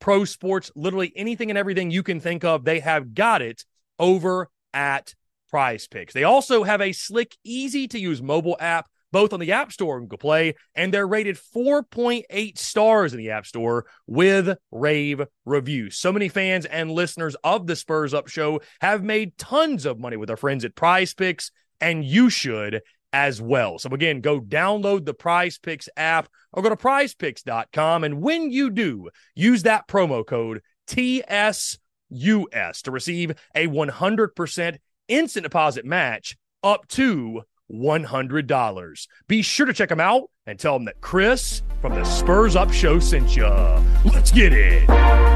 pro 0.00 0.24
sports, 0.24 0.70
literally 0.74 1.12
anything 1.16 1.50
and 1.50 1.58
everything 1.58 1.90
you 1.90 2.02
can 2.02 2.20
think 2.20 2.44
of. 2.44 2.64
They 2.64 2.80
have 2.80 3.14
got 3.14 3.42
it 3.42 3.64
over 3.98 4.50
at 4.72 5.14
Prize 5.50 5.86
Picks. 5.86 6.12
They 6.12 6.24
also 6.24 6.64
have 6.64 6.80
a 6.80 6.92
slick, 6.92 7.36
easy 7.44 7.88
to 7.88 7.98
use 7.98 8.20
mobile 8.20 8.56
app, 8.60 8.88
both 9.12 9.32
on 9.32 9.40
the 9.40 9.52
App 9.52 9.72
Store 9.72 9.96
and 9.96 10.06
Google 10.06 10.18
Play, 10.18 10.54
and 10.74 10.92
they're 10.92 11.06
rated 11.06 11.36
4.8 11.36 12.58
stars 12.58 13.12
in 13.12 13.18
the 13.18 13.30
App 13.30 13.46
Store 13.46 13.86
with 14.06 14.58
rave 14.70 15.22
reviews. 15.44 15.96
So 15.98 16.12
many 16.12 16.28
fans 16.28 16.66
and 16.66 16.90
listeners 16.90 17.36
of 17.42 17.66
the 17.66 17.76
Spurs 17.76 18.12
Up 18.12 18.28
Show 18.28 18.60
have 18.80 19.02
made 19.02 19.38
tons 19.38 19.86
of 19.86 19.98
money 19.98 20.16
with 20.16 20.26
their 20.26 20.36
friends 20.36 20.64
at 20.64 20.74
Prize 20.74 21.14
Picks, 21.14 21.50
and 21.80 22.04
you 22.04 22.28
should 22.28 22.82
as 23.16 23.40
well. 23.40 23.78
So 23.78 23.88
again, 23.88 24.20
go 24.20 24.42
download 24.42 25.06
the 25.06 25.14
Prize 25.14 25.56
Picks 25.58 25.88
app 25.96 26.28
or 26.52 26.62
go 26.62 26.68
to 26.68 26.76
prizepicks.com. 26.76 28.04
And 28.04 28.20
when 28.20 28.50
you 28.50 28.68
do, 28.68 29.08
use 29.34 29.62
that 29.62 29.88
promo 29.88 30.24
code 30.24 30.60
TSUS 30.86 31.78
to 32.10 32.90
receive 32.90 33.32
a 33.54 33.68
100% 33.68 34.76
instant 35.08 35.44
deposit 35.44 35.86
match 35.86 36.36
up 36.62 36.86
to 36.88 37.40
$100. 37.72 39.06
Be 39.28 39.40
sure 39.40 39.64
to 39.64 39.72
check 39.72 39.88
them 39.88 39.98
out 39.98 40.24
and 40.46 40.58
tell 40.58 40.74
them 40.74 40.84
that 40.84 41.00
Chris 41.00 41.62
from 41.80 41.94
the 41.94 42.04
Spurs 42.04 42.54
Up 42.54 42.70
Show 42.70 42.98
sent 42.98 43.34
you. 43.34 43.46
Let's 44.04 44.30
get 44.30 44.52
it. 44.52 45.35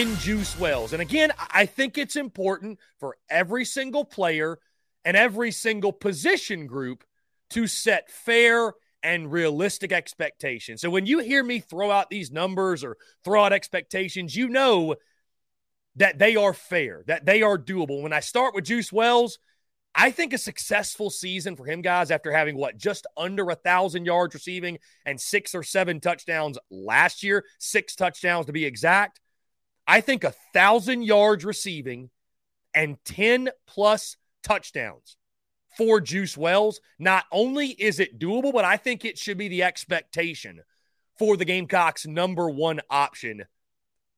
In 0.00 0.16
Juice 0.16 0.58
Wells. 0.58 0.94
And 0.94 1.02
again, 1.02 1.30
I 1.50 1.66
think 1.66 1.98
it's 1.98 2.16
important 2.16 2.78
for 3.00 3.18
every 3.28 3.66
single 3.66 4.06
player 4.06 4.58
and 5.04 5.14
every 5.14 5.50
single 5.52 5.92
position 5.92 6.66
group 6.66 7.04
to 7.50 7.66
set 7.66 8.10
fair 8.10 8.72
and 9.02 9.30
realistic 9.30 9.92
expectations. 9.92 10.80
So 10.80 10.88
when 10.88 11.04
you 11.04 11.18
hear 11.18 11.44
me 11.44 11.58
throw 11.58 11.90
out 11.90 12.08
these 12.08 12.30
numbers 12.30 12.82
or 12.82 12.96
throw 13.24 13.44
out 13.44 13.52
expectations, 13.52 14.34
you 14.34 14.48
know 14.48 14.94
that 15.96 16.18
they 16.18 16.34
are 16.34 16.54
fair, 16.54 17.04
that 17.06 17.26
they 17.26 17.42
are 17.42 17.58
doable. 17.58 18.00
When 18.00 18.14
I 18.14 18.20
start 18.20 18.54
with 18.54 18.64
Juice 18.64 18.90
Wells, 18.90 19.38
I 19.94 20.12
think 20.12 20.32
a 20.32 20.38
successful 20.38 21.10
season 21.10 21.56
for 21.56 21.66
him, 21.66 21.82
guys, 21.82 22.10
after 22.10 22.32
having 22.32 22.56
what 22.56 22.78
just 22.78 23.06
under 23.18 23.50
a 23.50 23.54
thousand 23.54 24.06
yards 24.06 24.32
receiving 24.32 24.78
and 25.04 25.20
six 25.20 25.54
or 25.54 25.62
seven 25.62 26.00
touchdowns 26.00 26.56
last 26.70 27.22
year, 27.22 27.44
six 27.58 27.94
touchdowns 27.94 28.46
to 28.46 28.52
be 28.52 28.64
exact. 28.64 29.20
I 29.90 30.00
think 30.00 30.22
a 30.22 30.34
thousand 30.52 31.02
yards 31.02 31.44
receiving 31.44 32.10
and 32.72 32.96
10 33.06 33.50
plus 33.66 34.16
touchdowns 34.44 35.16
for 35.76 36.00
Juice 36.00 36.36
Wells. 36.36 36.80
Not 37.00 37.24
only 37.32 37.70
is 37.70 37.98
it 37.98 38.16
doable, 38.16 38.52
but 38.52 38.64
I 38.64 38.76
think 38.76 39.04
it 39.04 39.18
should 39.18 39.36
be 39.36 39.48
the 39.48 39.64
expectation 39.64 40.60
for 41.18 41.36
the 41.36 41.44
Gamecocks' 41.44 42.06
number 42.06 42.48
one 42.48 42.80
option 42.88 43.46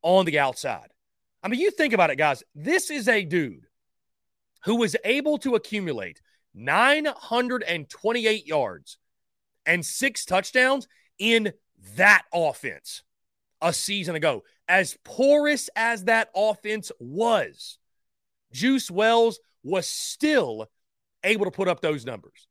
on 0.02 0.26
the 0.26 0.38
outside. 0.38 0.90
I 1.42 1.48
mean, 1.48 1.58
you 1.58 1.70
think 1.70 1.94
about 1.94 2.10
it, 2.10 2.16
guys. 2.16 2.44
This 2.54 2.90
is 2.90 3.08
a 3.08 3.24
dude 3.24 3.66
who 4.66 4.76
was 4.76 4.94
able 5.06 5.38
to 5.38 5.54
accumulate 5.54 6.20
928 6.52 8.46
yards 8.46 8.98
and 9.64 9.86
six 9.86 10.26
touchdowns 10.26 10.86
in 11.18 11.54
that 11.96 12.24
offense 12.30 13.04
a 13.62 13.72
season 13.72 14.16
ago. 14.16 14.42
As 14.68 14.96
porous 15.04 15.68
as 15.76 16.04
that 16.04 16.30
offense 16.34 16.92
was, 16.98 17.78
Juice 18.52 18.90
Wells 18.90 19.40
was 19.62 19.86
still 19.86 20.68
able 21.24 21.44
to 21.44 21.50
put 21.50 21.68
up 21.68 21.80
those 21.80 22.04
numbers. 22.04 22.46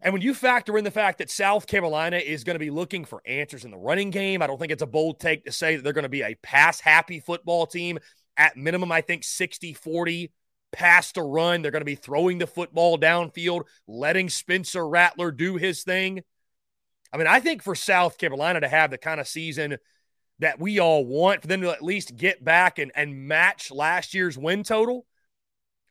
And 0.00 0.12
when 0.12 0.22
you 0.22 0.32
factor 0.32 0.78
in 0.78 0.84
the 0.84 0.90
fact 0.92 1.18
that 1.18 1.30
South 1.30 1.66
Carolina 1.66 2.18
is 2.18 2.44
going 2.44 2.54
to 2.54 2.60
be 2.60 2.70
looking 2.70 3.04
for 3.04 3.20
answers 3.26 3.64
in 3.64 3.72
the 3.72 3.76
running 3.76 4.10
game, 4.10 4.42
I 4.42 4.46
don't 4.46 4.58
think 4.58 4.70
it's 4.70 4.82
a 4.82 4.86
bold 4.86 5.18
take 5.18 5.44
to 5.44 5.52
say 5.52 5.76
that 5.76 5.82
they're 5.82 5.92
going 5.92 6.04
to 6.04 6.08
be 6.08 6.22
a 6.22 6.36
pass 6.36 6.78
happy 6.80 7.18
football 7.18 7.66
team. 7.66 7.98
At 8.36 8.56
minimum, 8.56 8.92
I 8.92 9.00
think 9.00 9.24
60 9.24 9.74
40 9.74 10.30
pass 10.70 11.12
to 11.12 11.22
run. 11.22 11.62
They're 11.62 11.72
going 11.72 11.80
to 11.80 11.86
be 11.86 11.96
throwing 11.96 12.38
the 12.38 12.46
football 12.46 12.96
downfield, 12.96 13.64
letting 13.88 14.28
Spencer 14.28 14.86
Rattler 14.86 15.32
do 15.32 15.56
his 15.56 15.82
thing. 15.82 16.22
I 17.12 17.16
mean, 17.16 17.26
I 17.26 17.40
think 17.40 17.62
for 17.62 17.74
South 17.74 18.18
Carolina 18.18 18.60
to 18.60 18.68
have 18.68 18.90
the 18.90 18.98
kind 18.98 19.18
of 19.18 19.26
season 19.26 19.78
that 20.40 20.60
we 20.60 20.78
all 20.78 21.04
want, 21.04 21.42
for 21.42 21.48
them 21.48 21.62
to 21.62 21.70
at 21.70 21.82
least 21.82 22.16
get 22.16 22.44
back 22.44 22.78
and, 22.78 22.92
and 22.94 23.26
match 23.26 23.70
last 23.70 24.14
year's 24.14 24.38
win 24.38 24.62
total, 24.62 25.04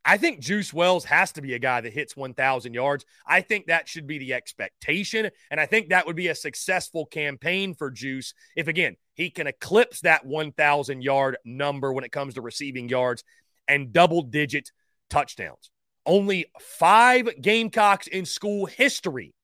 I 0.04 0.16
think 0.16 0.40
Juice 0.40 0.72
Wells 0.72 1.04
has 1.04 1.32
to 1.32 1.42
be 1.42 1.52
a 1.52 1.58
guy 1.58 1.82
that 1.82 1.92
hits 1.92 2.16
1,000 2.16 2.72
yards. 2.72 3.04
I 3.26 3.42
think 3.42 3.66
that 3.66 3.88
should 3.88 4.06
be 4.06 4.16
the 4.16 4.32
expectation. 4.32 5.30
And 5.50 5.60
I 5.60 5.66
think 5.66 5.90
that 5.90 6.06
would 6.06 6.16
be 6.16 6.28
a 6.28 6.34
successful 6.34 7.04
campaign 7.04 7.74
for 7.74 7.90
Juice 7.90 8.32
if, 8.56 8.68
again, 8.68 8.96
he 9.14 9.28
can 9.28 9.46
eclipse 9.46 10.00
that 10.00 10.24
1,000 10.24 11.02
yard 11.02 11.36
number 11.44 11.92
when 11.92 12.04
it 12.04 12.12
comes 12.12 12.34
to 12.34 12.40
receiving 12.40 12.88
yards 12.88 13.22
and 13.66 13.92
double 13.92 14.22
digit 14.22 14.72
touchdowns. 15.10 15.70
Only 16.06 16.46
five 16.58 17.28
Gamecocks 17.42 18.06
in 18.06 18.24
school 18.24 18.64
history 18.64 19.34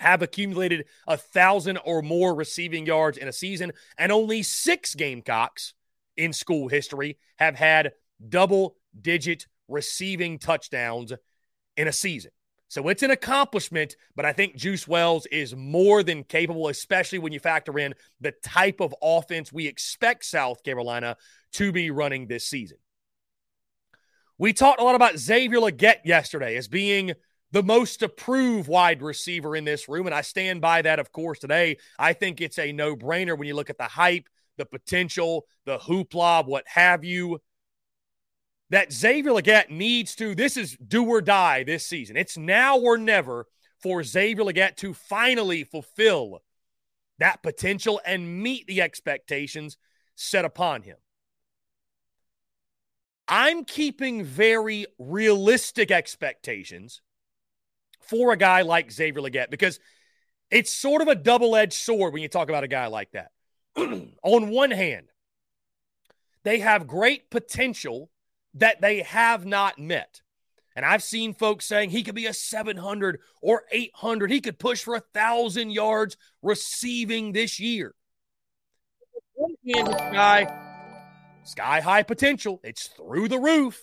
have 0.00 0.22
accumulated 0.22 0.86
a 1.06 1.16
thousand 1.16 1.78
or 1.84 2.00
more 2.00 2.34
receiving 2.34 2.86
yards 2.86 3.18
in 3.18 3.28
a 3.28 3.32
season, 3.32 3.72
and 3.98 4.10
only 4.10 4.42
six 4.42 4.94
Gamecocks 4.94 5.74
in 6.16 6.32
school 6.32 6.68
history 6.68 7.18
have 7.36 7.54
had 7.54 7.92
double 8.28 8.76
digit 8.98 9.46
receiving 9.68 10.38
touchdowns 10.38 11.12
in 11.76 11.86
a 11.86 11.92
season. 11.92 12.30
So 12.68 12.88
it's 12.88 13.02
an 13.02 13.10
accomplishment, 13.10 13.96
but 14.14 14.24
I 14.24 14.32
think 14.32 14.56
Juice 14.56 14.88
Wells 14.88 15.26
is 15.26 15.54
more 15.54 16.02
than 16.02 16.24
capable, 16.24 16.68
especially 16.68 17.18
when 17.18 17.32
you 17.32 17.40
factor 17.40 17.78
in 17.78 17.94
the 18.20 18.32
type 18.42 18.80
of 18.80 18.94
offense 19.02 19.52
we 19.52 19.66
expect 19.66 20.24
South 20.24 20.62
Carolina 20.62 21.16
to 21.54 21.72
be 21.72 21.90
running 21.90 22.26
this 22.26 22.46
season. 22.46 22.78
We 24.38 24.54
talked 24.54 24.80
a 24.80 24.84
lot 24.84 24.94
about 24.94 25.18
Xavier 25.18 25.58
Legette 25.58 26.06
yesterday 26.06 26.56
as 26.56 26.68
being 26.68 27.12
the 27.52 27.62
most 27.62 28.02
approved 28.02 28.68
wide 28.68 29.02
receiver 29.02 29.56
in 29.56 29.64
this 29.64 29.88
room, 29.88 30.06
and 30.06 30.14
I 30.14 30.22
stand 30.22 30.60
by 30.60 30.82
that, 30.82 30.98
of 30.98 31.12
course, 31.12 31.38
today. 31.38 31.78
I 31.98 32.12
think 32.12 32.40
it's 32.40 32.58
a 32.58 32.72
no 32.72 32.96
brainer 32.96 33.36
when 33.36 33.48
you 33.48 33.54
look 33.54 33.70
at 33.70 33.78
the 33.78 33.84
hype, 33.84 34.28
the 34.56 34.64
potential, 34.64 35.46
the 35.64 35.78
hoopla, 35.78 36.46
what 36.46 36.64
have 36.68 37.04
you 37.04 37.40
that 38.70 38.92
Xavier 38.92 39.32
Legette 39.32 39.70
needs 39.70 40.14
to, 40.16 40.34
this 40.34 40.56
is 40.56 40.76
do 40.76 41.04
or 41.04 41.20
die 41.20 41.64
this 41.64 41.86
season. 41.86 42.16
It's 42.16 42.38
now 42.38 42.78
or 42.78 42.96
never 42.96 43.46
for 43.80 44.02
Xavier 44.02 44.44
Legette 44.44 44.76
to 44.76 44.94
finally 44.94 45.64
fulfill 45.64 46.40
that 47.18 47.42
potential 47.42 48.00
and 48.06 48.42
meet 48.42 48.66
the 48.66 48.80
expectations 48.80 49.76
set 50.14 50.44
upon 50.44 50.82
him. 50.82 50.96
I'm 53.26 53.64
keeping 53.64 54.24
very 54.24 54.86
realistic 54.98 55.90
expectations 55.90 57.00
for 58.10 58.32
a 58.32 58.36
guy 58.36 58.62
like 58.62 58.90
Xavier 58.90 59.22
Legette 59.22 59.50
because 59.50 59.80
it's 60.50 60.72
sort 60.72 61.00
of 61.00 61.08
a 61.08 61.14
double 61.14 61.56
edged 61.56 61.74
sword 61.74 62.12
when 62.12 62.22
you 62.22 62.28
talk 62.28 62.48
about 62.48 62.64
a 62.64 62.68
guy 62.68 62.88
like 62.88 63.12
that. 63.12 63.30
On 63.76 64.50
one 64.50 64.72
hand, 64.72 65.06
they 66.42 66.58
have 66.58 66.86
great 66.86 67.30
potential 67.30 68.10
that 68.54 68.80
they 68.80 69.02
have 69.02 69.46
not 69.46 69.78
met. 69.78 70.20
And 70.74 70.84
I've 70.84 71.02
seen 71.02 71.34
folks 71.34 71.66
saying 71.66 71.90
he 71.90 72.02
could 72.02 72.14
be 72.14 72.26
a 72.26 72.32
700 72.32 73.20
or 73.42 73.64
800. 73.70 74.30
He 74.30 74.40
could 74.40 74.58
push 74.58 74.82
for 74.82 74.94
a 74.94 75.02
thousand 75.14 75.70
yards 75.70 76.16
receiving 76.42 77.32
this 77.32 77.60
year. 77.60 77.94
Guy, 79.74 81.40
sky 81.44 81.80
high 81.80 82.02
potential. 82.02 82.60
It's 82.62 82.88
through 82.88 83.28
the 83.28 83.38
roof. 83.38 83.80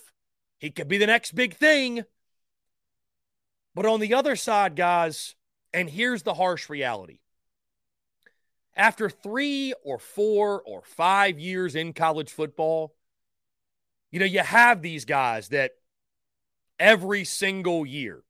He 0.58 0.70
could 0.70 0.88
be 0.88 0.98
the 0.98 1.06
next 1.06 1.34
big 1.34 1.54
thing. 1.54 2.04
But 3.78 3.86
on 3.86 4.00
the 4.00 4.14
other 4.14 4.34
side, 4.34 4.74
guys, 4.74 5.36
and 5.72 5.88
here's 5.88 6.24
the 6.24 6.34
harsh 6.34 6.68
reality. 6.68 7.20
After 8.74 9.08
three 9.08 9.72
or 9.84 10.00
four 10.00 10.60
or 10.62 10.82
five 10.82 11.38
years 11.38 11.76
in 11.76 11.92
college 11.92 12.32
football, 12.32 12.96
you 14.10 14.18
know, 14.18 14.26
you 14.26 14.40
have 14.40 14.82
these 14.82 15.04
guys 15.04 15.50
that 15.50 15.74
every 16.80 17.22
single 17.22 17.86
year 17.86 18.24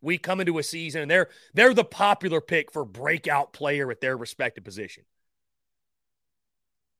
we 0.00 0.18
come 0.18 0.40
into 0.40 0.58
a 0.58 0.64
season 0.64 1.02
and 1.02 1.08
they're 1.08 1.28
they're 1.54 1.74
the 1.74 1.84
popular 1.84 2.40
pick 2.40 2.72
for 2.72 2.84
breakout 2.84 3.52
player 3.52 3.92
at 3.92 4.00
their 4.00 4.16
respective 4.16 4.64
position. 4.64 5.04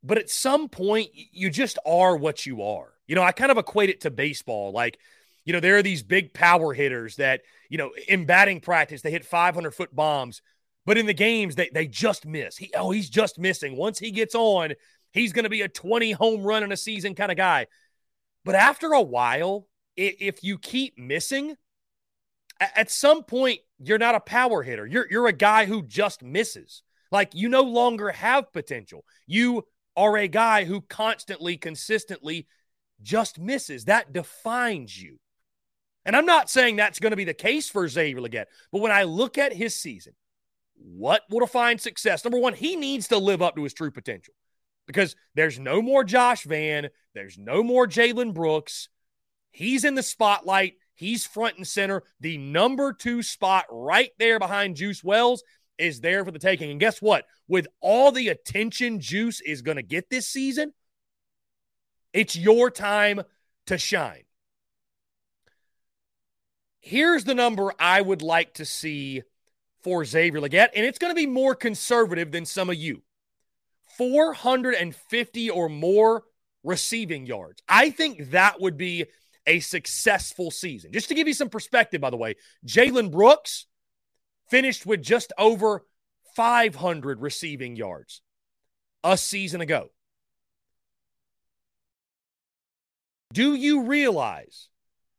But 0.05 0.19
at 0.19 0.31
some 0.31 0.69
point, 0.69 1.11
you 1.33 1.51
just 1.51 1.81
are 1.85 2.17
what 2.17 2.47
you 2.47 2.63
are. 2.63 2.93
You 3.09 3.17
know, 3.17 3.25
I 3.25 3.33
kind 3.33 3.51
of 3.51 3.59
equate 3.59 3.91
it 3.91 4.03
to 4.03 4.11
baseball. 4.13 4.71
Like, 4.71 5.01
you 5.49 5.55
know, 5.55 5.61
there 5.61 5.79
are 5.79 5.83
these 5.83 6.03
big 6.03 6.35
power 6.35 6.75
hitters 6.75 7.17
that, 7.17 7.41
you 7.71 7.79
know, 7.79 7.93
in 8.07 8.27
batting 8.27 8.61
practice, 8.61 9.01
they 9.01 9.11
hit 9.11 9.25
500 9.25 9.71
foot 9.71 9.97
bombs, 9.97 10.43
but 10.85 10.99
in 10.99 11.07
the 11.07 11.15
games, 11.15 11.55
they, 11.55 11.71
they 11.73 11.87
just 11.87 12.27
miss. 12.27 12.59
He, 12.59 12.71
oh, 12.77 12.91
he's 12.91 13.09
just 13.09 13.39
missing. 13.39 13.75
Once 13.75 13.99
he 13.99 14.11
gets 14.11 14.35
on, 14.35 14.75
he's 15.11 15.33
going 15.33 15.45
to 15.45 15.49
be 15.49 15.63
a 15.63 15.69
20 15.69 16.13
home 16.13 16.43
run 16.43 16.65
in 16.65 16.71
a 16.71 16.77
season 16.77 17.15
kind 17.15 17.33
of 17.33 17.39
guy. 17.39 17.67
But 18.45 18.57
after 18.57 18.93
a 18.93 19.01
while, 19.01 19.67
if 19.97 20.45
you 20.45 20.59
keep 20.59 20.99
missing, 20.99 21.57
at 22.61 22.91
some 22.91 23.25
point, 23.25 23.61
you're 23.79 23.97
not 23.97 24.17
a 24.17 24.21
power 24.21 24.63
hitter. 24.63 24.85
You're, 24.85 25.07
you're 25.11 25.29
a 25.29 25.33
guy 25.33 25.65
who 25.65 25.83
just 25.83 26.23
misses. 26.23 26.83
Like 27.11 27.31
you 27.33 27.49
no 27.49 27.63
longer 27.63 28.11
have 28.11 28.53
potential. 28.53 29.03
You 29.27 29.65
are 29.97 30.19
a 30.19 30.29
guy 30.29 30.65
who 30.65 30.83
constantly, 30.83 31.57
consistently 31.57 32.47
just 33.01 33.39
misses. 33.39 33.87
That 33.87 34.13
defines 34.13 35.03
you. 35.03 35.19
And 36.09 36.17
I'm 36.17 36.25
not 36.25 36.49
saying 36.49 36.77
that's 36.77 37.01
going 37.01 37.11
to 37.11 37.19
be 37.19 37.25
the 37.25 37.35
case 37.35 37.69
for 37.69 37.87
Xavier 37.87 38.23
Legette, 38.23 38.47
but 38.73 38.81
when 38.81 38.91
I 38.91 39.03
look 39.03 39.37
at 39.37 39.53
his 39.53 39.77
season, 39.77 40.15
what 40.75 41.21
will 41.29 41.41
define 41.41 41.79
success? 41.79 42.25
Number 42.25 42.39
one, 42.39 42.55
he 42.55 42.77
needs 42.77 43.09
to 43.09 43.19
live 43.19 43.43
up 43.43 43.57
to 43.57 43.63
his 43.63 43.75
true 43.75 43.91
potential 43.91 44.33
because 44.87 45.17
there's 45.35 45.59
no 45.59 45.83
more 45.83 46.05
Josh 46.05 46.45
Vann, 46.45 46.89
there's 47.13 47.37
no 47.37 47.63
more 47.63 47.87
Jalen 47.87 48.33
Brooks. 48.33 48.89
He's 49.51 49.85
in 49.85 49.97
the 49.97 50.03
spotlight. 50.03 50.77
He's 50.95 51.27
front 51.27 51.59
and 51.59 51.67
center. 51.67 52.03
The 52.21 52.39
number 52.39 52.95
two 52.95 53.23
spot 53.23 53.67
right 53.71 54.13
there 54.19 54.39
behind 54.39 54.77
Juice 54.77 55.05
Wells 55.05 55.43
is 55.77 56.01
there 56.01 56.25
for 56.25 56.31
the 56.31 56.39
taking. 56.39 56.71
And 56.71 56.81
guess 56.81 57.03
what? 57.03 57.27
With 57.49 57.67
all 57.83 58.13
the 58.13 58.29
attention 58.29 59.01
Juice 59.01 59.43
is 59.43 59.61
going 59.61 59.77
to 59.77 59.83
get 59.83 60.09
this 60.09 60.27
season, 60.27 60.73
it's 62.15 62.35
your 62.35 62.71
time 62.71 63.21
to 63.67 63.77
shine. 63.77 64.23
Here's 66.89 67.25
the 67.25 67.35
number 67.35 67.75
I 67.79 68.01
would 68.01 68.23
like 68.23 68.55
to 68.55 68.65
see 68.65 69.23
for 69.83 70.07
Xavier 70.07 70.41
Legette, 70.41 70.71
and 70.75 70.87
it's 70.87 70.99
going 70.99 71.11
to 71.11 71.15
be 71.15 71.27
more 71.27 71.55
conservative 71.55 72.33
than 72.33 72.47
some 72.47 72.71
of 72.71 72.77
you. 72.77 73.03
450 73.99 75.51
or 75.51 75.69
more 75.69 76.25
receiving 76.65 77.27
yards. 77.27 77.63
I 77.69 77.91
think 77.91 78.31
that 78.31 78.63
would 78.63 78.79
be 78.79 79.05
a 79.47 79.61
successful 79.61 80.51
season. 80.51 80.91
Just 80.91 81.09
to 81.09 81.15
give 81.15 81.29
you 81.29 81.35
some 81.35 81.51
perspective, 81.51 82.01
by 82.01 82.09
the 82.09 82.17
way, 82.17 82.37
Jalen 82.67 83.11
Brooks 83.11 83.67
finished 84.49 84.87
with 84.87 85.03
just 85.03 85.31
over 85.37 85.85
500 86.37 87.21
receiving 87.21 87.77
yards 87.77 88.23
a 89.05 89.19
season 89.19 89.61
ago. 89.61 89.91
Do 93.35 93.55
you 93.55 93.83
realize 93.83 94.71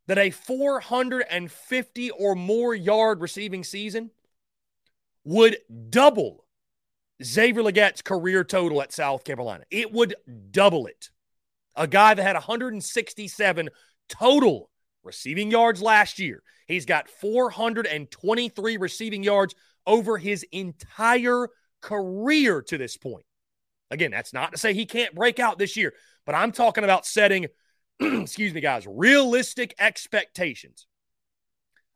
that 0.09 0.17
a 0.17 0.31
450 0.31 2.09
or 2.09 2.33
more 2.33 2.73
yard 2.73 3.21
receiving 3.21 3.63
season 3.63 4.09
would 5.23 5.57
double 5.91 6.47
Xavier 7.23 7.61
Legette's 7.61 8.01
career 8.01 8.43
total 8.43 8.81
at 8.81 8.91
South 8.91 9.23
Carolina. 9.23 9.65
It 9.69 9.93
would 9.93 10.15
double 10.49 10.87
it. 10.87 11.11
A 11.75 11.85
guy 11.85 12.15
that 12.15 12.23
had 12.23 12.33
167 12.33 13.69
total 14.09 14.71
receiving 15.03 15.51
yards 15.51 15.79
last 15.79 16.17
year. 16.17 16.41
He's 16.65 16.87
got 16.87 17.07
423 17.07 18.77
receiving 18.77 19.21
yards 19.21 19.53
over 19.85 20.17
his 20.17 20.43
entire 20.51 21.49
career 21.81 22.63
to 22.63 22.79
this 22.79 22.97
point. 22.97 23.25
Again, 23.91 24.09
that's 24.09 24.33
not 24.33 24.53
to 24.53 24.57
say 24.57 24.73
he 24.73 24.87
can't 24.87 25.13
break 25.13 25.37
out 25.37 25.59
this 25.59 25.77
year, 25.77 25.93
but 26.25 26.33
I'm 26.33 26.51
talking 26.51 26.83
about 26.83 27.05
setting, 27.05 27.45
excuse 28.21 28.53
me, 28.53 28.61
guys, 28.61 28.87
realistic 28.87 29.75
expectations. 29.79 30.87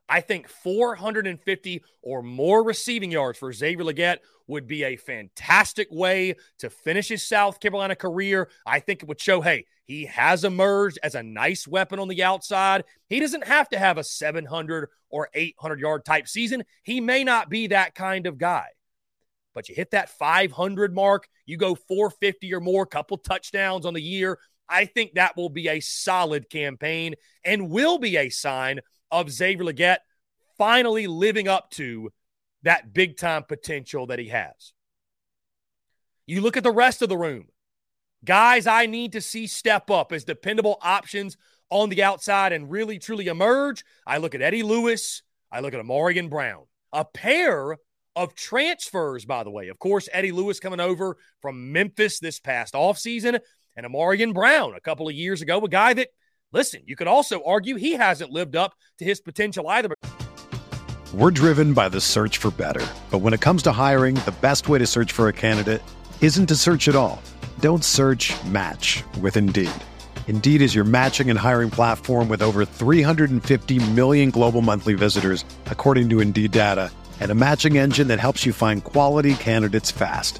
I 0.09 0.19
think 0.19 0.49
450 0.49 1.83
or 2.01 2.21
more 2.21 2.63
receiving 2.63 3.11
yards 3.11 3.39
for 3.39 3.53
Xavier 3.53 3.85
Legette 3.85 4.17
would 4.47 4.67
be 4.67 4.83
a 4.83 4.97
fantastic 4.97 5.87
way 5.89 6.35
to 6.59 6.69
finish 6.69 7.07
his 7.07 7.25
South 7.25 7.61
Carolina 7.61 7.95
career. 7.95 8.49
I 8.65 8.79
think 8.79 9.01
it 9.01 9.07
would 9.07 9.21
show, 9.21 9.39
hey, 9.39 9.65
he 9.85 10.05
has 10.05 10.43
emerged 10.43 10.99
as 11.03 11.15
a 11.15 11.23
nice 11.23 11.67
weapon 11.67 11.99
on 11.99 12.09
the 12.09 12.21
outside. 12.21 12.83
He 13.07 13.21
doesn't 13.21 13.47
have 13.47 13.69
to 13.69 13.79
have 13.79 13.97
a 13.97 14.03
700 14.03 14.89
or 15.09 15.29
800 15.33 15.79
yard 15.79 16.03
type 16.03 16.27
season. 16.27 16.63
He 16.83 16.99
may 16.99 17.23
not 17.23 17.49
be 17.49 17.67
that 17.67 17.95
kind 17.95 18.27
of 18.27 18.37
guy. 18.37 18.67
But 19.53 19.69
you 19.69 19.75
hit 19.75 19.91
that 19.91 20.09
500 20.09 20.93
mark, 20.93 21.27
you 21.45 21.57
go 21.57 21.75
450 21.75 22.53
or 22.53 22.59
more, 22.59 22.85
couple 22.85 23.17
touchdowns 23.17 23.85
on 23.85 23.93
the 23.93 24.01
year, 24.01 24.39
I 24.69 24.85
think 24.85 25.13
that 25.13 25.37
will 25.37 25.49
be 25.49 25.67
a 25.67 25.79
solid 25.79 26.49
campaign 26.49 27.15
and 27.43 27.69
will 27.69 27.97
be 27.97 28.17
a 28.17 28.29
sign 28.29 28.79
of 29.11 29.31
Xavier 29.31 29.65
Legette 29.65 29.97
finally 30.57 31.07
living 31.07 31.47
up 31.47 31.69
to 31.71 32.11
that 32.63 32.93
big 32.93 33.17
time 33.17 33.43
potential 33.43 34.07
that 34.07 34.19
he 34.19 34.29
has. 34.29 34.73
You 36.25 36.41
look 36.41 36.57
at 36.57 36.63
the 36.63 36.71
rest 36.71 37.01
of 37.01 37.09
the 37.09 37.17
room. 37.17 37.47
Guys, 38.23 38.67
I 38.67 38.85
need 38.85 39.11
to 39.13 39.21
see 39.21 39.47
step 39.47 39.91
up 39.91 40.13
as 40.13 40.23
dependable 40.23 40.77
options 40.81 41.35
on 41.69 41.89
the 41.89 42.03
outside 42.03 42.53
and 42.53 42.71
really 42.71 42.99
truly 42.99 43.27
emerge. 43.27 43.83
I 44.07 44.17
look 44.17 44.33
at 44.33 44.41
Eddie 44.41 44.63
Lewis. 44.63 45.23
I 45.51 45.59
look 45.59 45.73
at 45.73 45.83
Ahmarean 45.83 46.29
Brown, 46.29 46.63
a 46.93 47.03
pair 47.03 47.77
of 48.15 48.35
transfers, 48.35 49.25
by 49.25 49.43
the 49.43 49.51
way. 49.51 49.67
Of 49.67 49.79
course, 49.79 50.07
Eddie 50.11 50.31
Lewis 50.31 50.59
coming 50.59 50.79
over 50.79 51.17
from 51.41 51.71
Memphis 51.71 52.19
this 52.19 52.39
past 52.39 52.73
offseason, 52.75 53.39
and 53.75 53.85
Ahmarean 53.85 54.33
Brown 54.33 54.75
a 54.75 54.79
couple 54.79 55.07
of 55.07 55.15
years 55.15 55.41
ago, 55.41 55.59
a 55.59 55.67
guy 55.67 55.93
that, 55.93 56.09
listen, 56.51 56.81
you 56.85 56.95
could 56.95 57.07
also 57.07 57.43
argue 57.43 57.75
he 57.75 57.93
hasn't 57.93 58.31
lived 58.31 58.55
up 58.55 58.73
to 58.99 59.05
his 59.05 59.21
potential 59.21 59.67
either. 59.67 59.93
We're 61.13 61.31
driven 61.31 61.73
by 61.73 61.89
the 61.89 62.01
search 62.01 62.37
for 62.37 62.49
better. 62.51 62.85
But 63.11 63.19
when 63.19 63.33
it 63.33 63.41
comes 63.41 63.61
to 63.63 63.71
hiring, 63.71 64.15
the 64.15 64.33
best 64.41 64.67
way 64.67 64.79
to 64.79 64.87
search 64.87 65.11
for 65.11 65.27
a 65.27 65.33
candidate 65.33 65.81
isn't 66.21 66.47
to 66.47 66.55
search 66.55 66.87
at 66.87 66.95
all. 66.95 67.21
Don't 67.59 67.85
search 67.85 68.33
match 68.45 69.03
with 69.21 69.37
Indeed. 69.37 69.69
Indeed 70.27 70.61
is 70.61 70.73
your 70.73 70.85
matching 70.85 71.29
and 71.29 71.37
hiring 71.37 71.69
platform 71.69 72.29
with 72.29 72.41
over 72.41 72.65
350 72.65 73.91
million 73.91 74.31
global 74.31 74.63
monthly 74.63 74.95
visitors, 74.95 75.45
according 75.67 76.09
to 76.09 76.19
Indeed 76.19 76.51
data, 76.51 76.89
and 77.19 77.29
a 77.29 77.35
matching 77.35 77.77
engine 77.77 78.07
that 78.07 78.19
helps 78.19 78.43
you 78.43 78.51
find 78.51 78.83
quality 78.83 79.35
candidates 79.35 79.91
fast. 79.91 80.39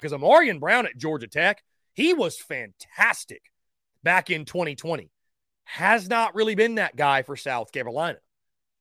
Because 0.00 0.12
Ahmarean 0.12 0.60
Brown 0.60 0.86
at 0.86 0.96
Georgia 0.96 1.26
Tech, 1.26 1.62
he 1.94 2.14
was 2.14 2.38
fantastic 2.38 3.42
back 4.02 4.30
in 4.30 4.44
2020. 4.44 5.10
Has 5.64 6.08
not 6.08 6.34
really 6.34 6.54
been 6.54 6.76
that 6.76 6.96
guy 6.96 7.22
for 7.22 7.36
South 7.36 7.72
Carolina. 7.72 8.18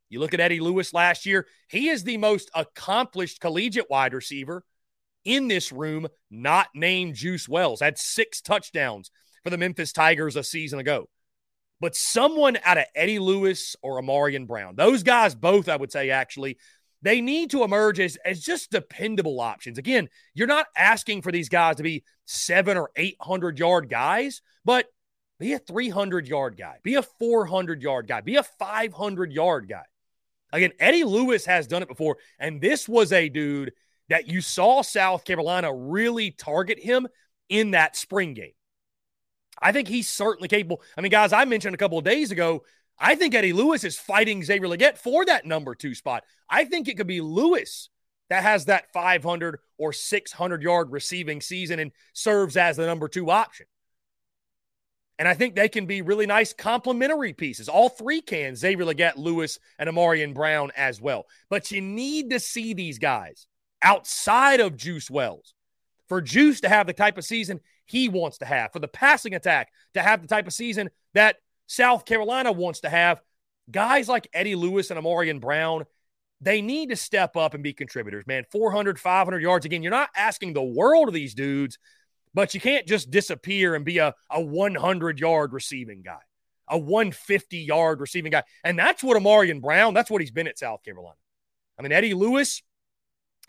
You 0.09 0.19
look 0.19 0.33
at 0.33 0.39
Eddie 0.39 0.61
Lewis 0.61 0.93
last 0.93 1.25
year, 1.25 1.47
he 1.67 1.89
is 1.89 2.03
the 2.03 2.17
most 2.17 2.49
accomplished 2.55 3.41
collegiate 3.41 3.89
wide 3.89 4.13
receiver 4.13 4.63
in 5.25 5.49
this 5.49 5.71
room, 5.71 6.07
not 6.31 6.69
named 6.73 7.15
Juice 7.15 7.49
Wells. 7.49 7.81
Had 7.81 7.97
six 7.97 8.41
touchdowns 8.41 9.11
for 9.43 9.49
the 9.49 9.57
Memphis 9.57 9.91
Tigers 9.91 10.37
a 10.37 10.43
season 10.43 10.79
ago. 10.79 11.09
But 11.79 11.95
someone 11.95 12.57
out 12.63 12.77
of 12.77 12.85
Eddie 12.95 13.19
Lewis 13.19 13.75
or 13.83 14.01
Ahmarean 14.01 14.47
Brown, 14.47 14.75
those 14.75 15.03
guys 15.03 15.35
both, 15.35 15.69
I 15.69 15.75
would 15.75 15.91
say, 15.91 16.09
actually, 16.09 16.57
they 17.07 17.21
need 17.21 17.51
to 17.51 17.63
emerge 17.63 18.01
as, 18.01 18.17
as 18.25 18.41
just 18.41 18.69
dependable 18.69 19.39
options. 19.39 19.77
Again, 19.77 20.09
you're 20.33 20.45
not 20.45 20.67
asking 20.75 21.21
for 21.21 21.31
these 21.31 21.47
guys 21.47 21.77
to 21.77 21.83
be 21.83 22.03
seven 22.25 22.75
or 22.75 22.91
800 22.97 23.57
yard 23.57 23.89
guys, 23.89 24.41
but 24.65 24.87
be 25.39 25.53
a 25.53 25.59
300 25.59 26.27
yard 26.27 26.57
guy, 26.57 26.79
be 26.83 26.95
a 26.95 27.01
400 27.01 27.81
yard 27.81 28.09
guy, 28.09 28.19
be 28.19 28.35
a 28.35 28.43
500 28.43 29.31
yard 29.31 29.69
guy. 29.69 29.85
Again, 30.51 30.73
Eddie 30.81 31.05
Lewis 31.05 31.45
has 31.45 31.65
done 31.65 31.81
it 31.81 31.87
before, 31.87 32.17
and 32.39 32.59
this 32.59 32.89
was 32.89 33.13
a 33.13 33.29
dude 33.29 33.71
that 34.09 34.27
you 34.27 34.41
saw 34.41 34.81
South 34.81 35.23
Carolina 35.23 35.73
really 35.73 36.31
target 36.31 36.77
him 36.77 37.07
in 37.47 37.71
that 37.71 37.95
spring 37.95 38.33
game. 38.33 38.51
I 39.61 39.71
think 39.71 39.87
he's 39.87 40.09
certainly 40.09 40.49
capable. 40.49 40.81
I 40.97 41.01
mean, 41.01 41.11
guys, 41.11 41.31
I 41.31 41.45
mentioned 41.45 41.73
a 41.73 41.77
couple 41.77 41.97
of 41.97 42.03
days 42.03 42.31
ago, 42.31 42.63
I 42.99 43.15
think 43.15 43.35
Eddie 43.35 43.53
Lewis 43.53 43.83
is 43.83 43.97
fighting 43.97 44.43
Xavier 44.43 44.67
Legette 44.67 44.97
for 44.97 45.25
that 45.25 45.45
number 45.45 45.75
two 45.75 45.93
spot. 45.93 46.23
I 46.49 46.65
think 46.65 46.87
it 46.87 46.97
could 46.97 47.07
be 47.07 47.21
Lewis 47.21 47.89
that 48.29 48.43
has 48.43 48.65
that 48.65 48.91
500 48.91 49.59
or 49.77 49.93
600 49.93 50.61
yard 50.61 50.91
receiving 50.91 51.41
season 51.41 51.79
and 51.79 51.91
serves 52.13 52.57
as 52.57 52.77
the 52.77 52.85
number 52.85 53.07
two 53.07 53.29
option. 53.29 53.67
And 55.19 55.27
I 55.27 55.33
think 55.33 55.55
they 55.55 55.69
can 55.69 55.87
be 55.87 56.01
really 56.01 56.27
nice 56.27 56.53
complementary 56.53 57.33
pieces. 57.33 57.69
All 57.69 57.89
three 57.89 58.21
can 58.21 58.55
Xavier 58.55 58.85
Legette, 58.85 59.17
Lewis, 59.17 59.57
and 59.79 59.89
Ahmarean 59.89 60.33
Brown 60.33 60.71
as 60.75 61.01
well. 61.01 61.25
But 61.49 61.71
you 61.71 61.81
need 61.81 62.29
to 62.31 62.39
see 62.39 62.73
these 62.73 62.99
guys 62.99 63.47
outside 63.81 64.59
of 64.59 64.77
Juice 64.77 65.09
Wells 65.09 65.55
for 66.07 66.21
Juice 66.21 66.61
to 66.61 66.69
have 66.69 66.87
the 66.87 66.93
type 66.93 67.17
of 67.17 67.25
season 67.25 67.59
he 67.85 68.09
wants 68.09 68.39
to 68.39 68.45
have, 68.45 68.71
for 68.73 68.79
the 68.79 68.87
passing 68.87 69.33
attack 69.33 69.69
to 69.93 70.01
have 70.01 70.21
the 70.21 70.27
type 70.27 70.45
of 70.45 70.53
season 70.53 70.89
that 71.13 71.37
South 71.67 72.05
Carolina 72.05 72.51
wants 72.51 72.81
to 72.81 72.89
have. 72.89 73.21
Guys 73.69 74.07
like 74.07 74.29
Eddie 74.33 74.55
Lewis 74.55 74.89
and 74.89 74.99
Ahmarean 74.99 75.41
Brown, 75.41 75.85
they 76.39 76.61
need 76.61 76.89
to 76.89 76.95
step 76.95 77.35
up 77.35 77.53
and 77.53 77.63
be 77.63 77.73
contributors, 77.73 78.25
man. 78.25 78.45
400, 78.51 78.99
500 78.99 79.41
yards. 79.41 79.65
Again, 79.65 79.83
you're 79.83 79.91
not 79.91 80.09
asking 80.15 80.53
the 80.53 80.63
world 80.63 81.09
of 81.09 81.13
these 81.13 81.33
dudes, 81.33 81.77
but 82.33 82.53
you 82.53 82.61
can't 82.61 82.87
just 82.87 83.11
disappear 83.11 83.75
and 83.75 83.83
be 83.83 83.97
a, 83.97 84.13
a 84.29 84.41
100 84.41 85.19
yard 85.19 85.53
receiving 85.53 86.01
guy, 86.01 86.19
a 86.69 86.77
150 86.77 87.57
yard 87.57 87.99
receiving 87.99 88.31
guy. 88.31 88.43
And 88.63 88.79
that's 88.79 89.03
what 89.03 89.21
Ahmarean 89.21 89.61
Brown, 89.61 89.93
that's 89.93 90.09
what 90.09 90.21
he's 90.21 90.31
been 90.31 90.47
at 90.47 90.57
South 90.59 90.83
Carolina. 90.83 91.17
I 91.77 91.81
mean, 91.81 91.91
Eddie 91.91 92.13
Lewis, 92.13 92.63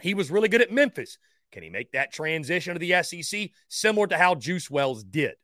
he 0.00 0.14
was 0.14 0.30
really 0.30 0.48
good 0.48 0.62
at 0.62 0.72
Memphis. 0.72 1.18
Can 1.52 1.62
he 1.62 1.70
make 1.70 1.92
that 1.92 2.12
transition 2.12 2.74
to 2.74 2.78
the 2.78 3.02
SEC 3.02 3.50
similar 3.68 4.06
to 4.08 4.18
how 4.18 4.34
Juice 4.34 4.70
Wells 4.70 5.04
did? 5.04 5.34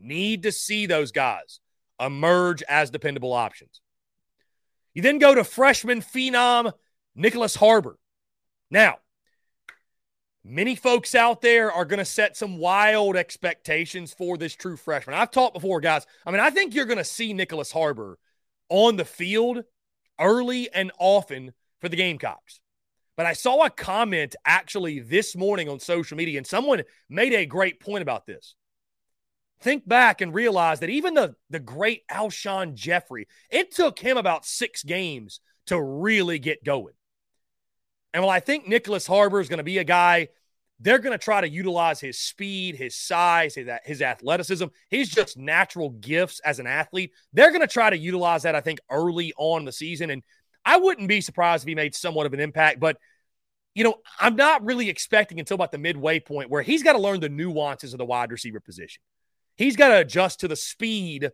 Need 0.00 0.44
to 0.44 0.52
see 0.52 0.86
those 0.86 1.12
guys 1.12 1.60
emerge 1.98 2.62
as 2.62 2.90
dependable 2.90 3.32
options. 3.32 3.80
You 4.94 5.02
then 5.02 5.18
go 5.18 5.34
to 5.34 5.44
freshman 5.44 6.00
phenom 6.00 6.72
Nyckoles 7.16 7.56
Harbor. 7.56 7.98
Now, 8.70 8.98
Many 10.42 10.74
folks 10.74 11.14
out 11.14 11.42
there 11.42 11.70
are 11.70 11.84
going 11.84 11.98
to 11.98 12.04
set 12.04 12.34
some 12.34 12.56
wild 12.56 13.14
expectations 13.14 14.14
for 14.14 14.38
this 14.38 14.54
true 14.54 14.76
freshman. 14.76 15.14
I've 15.14 15.30
talked 15.30 15.52
before, 15.52 15.80
guys. 15.80 16.06
I 16.24 16.30
mean, 16.30 16.40
I 16.40 16.48
think 16.48 16.74
you're 16.74 16.86
going 16.86 16.96
to 16.96 17.04
see 17.04 17.34
Nyckoles 17.34 17.72
Harbor 17.72 18.18
on 18.70 18.96
the 18.96 19.04
field 19.04 19.62
early 20.18 20.72
and 20.72 20.92
often 20.98 21.52
for 21.80 21.90
the 21.90 21.96
Gamecocks. 21.96 22.60
But 23.18 23.26
I 23.26 23.34
saw 23.34 23.64
a 23.64 23.70
comment 23.70 24.34
actually 24.46 25.00
this 25.00 25.36
morning 25.36 25.68
on 25.68 25.78
social 25.78 26.16
media, 26.16 26.38
and 26.38 26.46
someone 26.46 26.84
made 27.10 27.34
a 27.34 27.44
great 27.44 27.78
point 27.78 28.00
about 28.00 28.24
this. 28.24 28.54
Think 29.60 29.86
back 29.86 30.20
and 30.20 30.34
realize 30.34 30.80
that 30.80 30.90
even 30.90 31.14
the, 31.14 31.34
the 31.50 31.60
great 31.60 32.06
Alshon 32.08 32.74
Jeffery, 32.74 33.28
it 33.50 33.74
took 33.74 33.98
him 33.98 34.16
about 34.16 34.46
six 34.46 34.82
games 34.82 35.40
to 35.66 35.80
really 35.80 36.38
get 36.38 36.64
going. 36.64 36.94
And 38.14 38.22
while 38.22 38.32
I 38.32 38.40
think 38.40 38.66
Nyckoles 38.66 39.06
Harbor 39.06 39.40
is 39.40 39.48
going 39.48 39.58
to 39.58 39.64
be 39.64 39.78
a 39.78 39.84
guy, 39.84 40.28
they're 40.80 40.98
going 40.98 41.16
to 41.16 41.22
try 41.22 41.42
to 41.42 41.48
utilize 41.48 42.00
his 42.00 42.18
speed, 42.18 42.74
his 42.74 42.96
size, 42.96 43.54
his, 43.54 43.68
his 43.84 44.00
athleticism, 44.00 44.64
his 44.88 45.10
just 45.10 45.36
natural 45.36 45.90
gifts 45.90 46.40
as 46.40 46.58
an 46.58 46.66
athlete. 46.66 47.12
They're 47.34 47.50
going 47.50 47.60
to 47.60 47.66
try 47.66 47.90
to 47.90 47.98
utilize 47.98 48.44
that, 48.44 48.54
I 48.54 48.62
think, 48.62 48.80
early 48.90 49.34
on 49.36 49.66
the 49.66 49.72
season. 49.72 50.10
And 50.10 50.22
I 50.64 50.78
wouldn't 50.78 51.08
be 51.08 51.20
surprised 51.20 51.64
if 51.64 51.68
he 51.68 51.74
made 51.74 51.94
somewhat 51.94 52.26
of 52.26 52.32
an 52.32 52.40
impact. 52.40 52.80
But, 52.80 52.96
you 53.74 53.84
know, 53.84 53.96
I'm 54.18 54.36
not 54.36 54.64
really 54.64 54.88
expecting 54.88 55.38
until 55.38 55.56
about 55.56 55.70
the 55.70 55.78
midway 55.78 56.18
point 56.18 56.48
where 56.48 56.62
he's 56.62 56.82
got 56.82 56.94
to 56.94 56.98
learn 56.98 57.20
the 57.20 57.28
nuances 57.28 57.92
of 57.92 57.98
the 57.98 58.06
wide 58.06 58.32
receiver 58.32 58.60
position. 58.60 59.02
He's 59.60 59.76
got 59.76 59.88
to 59.88 59.98
adjust 59.98 60.40
to 60.40 60.48
the 60.48 60.56
speed 60.56 61.32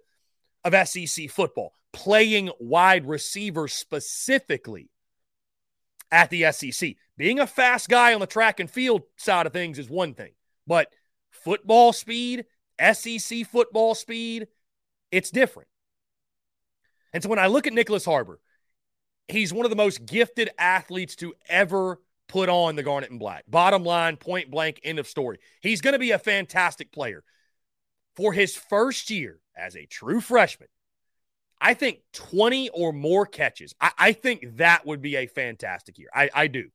of 0.65 0.89
SEC 0.89 1.31
football, 1.31 1.75
playing 1.93 2.51
wide 2.59 3.07
receiver 3.07 3.69
specifically 3.69 4.91
at 6.11 6.31
the 6.31 6.51
SEC. 6.51 6.97
Being 7.17 7.39
a 7.39 7.47
fast 7.47 7.89
guy 7.89 8.15
on 8.15 8.19
the 8.19 8.27
track 8.27 8.59
and 8.59 8.69
field 8.69 9.03
side 9.17 9.47
of 9.47 9.53
things 9.53 9.79
is 9.79 9.89
one 9.89 10.13
thing, 10.13 10.33
but 10.67 10.93
football 11.31 11.93
speed, 11.93 12.47
SEC 12.95 13.47
football 13.47 13.95
speed, 13.95 14.49
it's 15.13 15.31
different. 15.31 15.69
And 17.13 17.23
so 17.23 17.29
when 17.29 17.39
I 17.39 17.47
look 17.47 17.69
at 17.69 17.75
Nyckoles 17.75 18.07
Harbor, 18.07 18.41
he's 19.29 19.53
one 19.53 19.67
of 19.67 19.71
the 19.71 19.77
most 19.77 20.05
gifted 20.05 20.51
athletes 20.59 21.15
to 21.17 21.33
ever 21.49 22.01
put 22.29 22.49
on 22.49 22.75
the 22.75 22.83
garnet 22.83 23.11
and 23.11 23.21
black. 23.21 23.45
Bottom 23.47 23.85
line, 23.85 24.17
point 24.17 24.51
blank, 24.51 24.81
end 24.83 24.99
of 24.99 25.07
story. 25.07 25.39
He's 25.61 25.81
going 25.81 25.93
to 25.93 26.01
be 26.01 26.11
a 26.11 26.19
fantastic 26.19 26.91
player. 26.91 27.23
For 28.17 28.33
his 28.33 28.57
first 28.57 29.11
year 29.11 29.41
as 29.57 29.77
a 29.77 29.87
true 29.87 30.21
freshman, 30.21 30.69
I 31.61 31.75
think 31.75 32.01
20 32.13 32.71
or 32.71 32.93
more 32.93 33.27
catches. 33.27 33.75
I, 33.81 33.93
I 33.99 34.13
think 34.13 34.57
that 34.57 34.87
would 34.87 35.01
be 35.01 35.17
a 35.17 35.27
fantastic 35.27 35.99
year. 35.99 36.09
I, 36.15 36.31
I 36.35 36.47
do. 36.47 36.69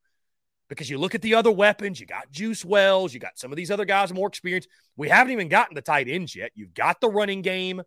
Because 0.70 0.90
you 0.90 0.98
look 0.98 1.16
at 1.16 1.22
the 1.22 1.36
other 1.36 1.52
weapons, 1.52 2.00
you 2.00 2.06
got 2.06 2.32
Juice 2.32 2.64
Wells, 2.64 3.14
you 3.14 3.20
got 3.20 3.38
some 3.38 3.52
of 3.52 3.58
these 3.58 3.72
other 3.72 3.86
guys 3.86 4.14
more 4.14 4.28
experience. 4.28 4.68
We 4.96 5.10
haven't 5.10 5.34
even 5.34 5.50
gotten 5.50 5.76
the 5.76 5.82
tight 5.82 6.08
ends 6.08 6.36
yet. 6.36 6.52
You've 6.56 6.74
got 6.74 7.02
the 7.02 7.10
running 7.10 7.42
game. 7.42 7.82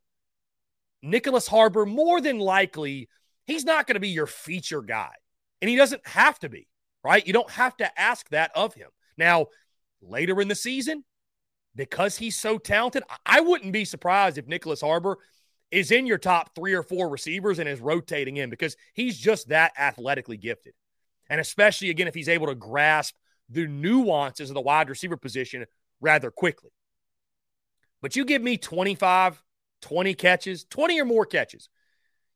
Nyckoles 1.05 1.49
Harbor, 1.49 1.87
more 1.87 2.21
than 2.21 2.39
likely, 2.39 3.09
he's 3.47 3.65
not 3.65 3.87
going 3.87 3.95
to 3.95 4.01
be 4.01 4.09
your 4.09 4.27
feature 4.27 4.83
guy. 4.83 5.13
And 5.63 5.69
he 5.69 5.77
doesn't 5.77 6.07
have 6.07 6.39
to 6.41 6.49
be, 6.49 6.69
right? 7.03 7.27
You 7.27 7.33
don't 7.33 7.51
have 7.51 7.77
to 7.79 8.01
ask 8.01 8.29
that 8.31 8.51
of 8.55 8.75
him. 8.75 8.89
Now, 9.17 9.47
later 10.03 10.41
in 10.41 10.49
the 10.49 10.55
season, 10.55 11.05
because 11.77 12.17
he's 12.17 12.37
so 12.37 12.59
talented, 12.59 13.03
I 13.27 13.41
wouldn't 13.41 13.73
be 13.73 13.85
surprised 13.85 14.39
if 14.39 14.47
Nyckoles 14.47 14.81
Harbor 14.81 15.19
is 15.71 15.91
in 15.91 16.07
your 16.07 16.19
top 16.19 16.55
three 16.55 16.75
or 16.75 16.83
four 16.83 17.09
receivers 17.09 17.59
and 17.59 17.69
is 17.69 17.81
rotating 17.81 18.37
in 18.37 18.51
because 18.51 18.77
he's 18.93 19.19
just 19.19 19.49
that 19.49 19.73
athletically 19.79 20.37
gifted. 20.37 20.75
And 21.29 21.41
especially, 21.41 21.91
again, 21.91 22.07
if 22.07 22.15
he's 22.15 22.29
able 22.29 22.47
to 22.47 22.55
grasp 22.55 23.15
the 23.49 23.67
nuances 23.67 24.51
of 24.51 24.55
the 24.55 24.61
wide 24.61 24.89
receiver 24.89 25.17
position 25.17 25.65
rather 26.01 26.31
quickly. 26.31 26.71
But 28.01 28.17
you 28.17 28.25
give 28.25 28.43
me 28.43 28.57
25, 28.57 29.43
20 29.83 30.15
catches, 30.15 30.65
20 30.65 31.01
or 31.01 31.05
more 31.05 31.27
catches. 31.27 31.69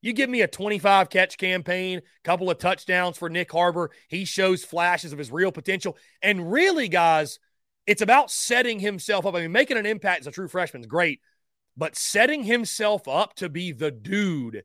You 0.01 0.13
give 0.13 0.31
me 0.31 0.43
a 0.43 0.49
25 0.49 1.11
catch 1.11 1.37
campaign, 1.39 2.03
couple 2.25 2.51
of 2.51 2.59
touchdowns 2.59 3.19
for 3.19 3.29
Nyck 3.29 3.51
Harbor. 3.51 3.91
He 4.09 4.25
shows 4.25 4.65
flashes 4.65 5.13
of 5.13 5.19
his 5.19 5.33
real 5.33 5.53
potential. 5.53 5.97
And 6.23 6.51
really, 6.51 6.89
guys, 6.89 7.39
it's 7.89 8.03
about 8.03 8.31
setting 8.31 8.79
himself 8.79 9.25
up. 9.25 9.35
I 9.35 9.41
mean, 9.41 9.51
making 9.51 9.79
an 9.79 9.87
impact 9.87 10.21
as 10.21 10.27
a 10.27 10.31
true 10.31 10.47
freshman 10.47 10.83
is 10.83 10.87
great, 10.87 11.23
but 11.75 11.97
setting 11.97 12.45
himself 12.45 13.09
up 13.09 13.35
to 13.37 13.49
be 13.49 13.73
the 13.73 13.91
dude 13.91 14.63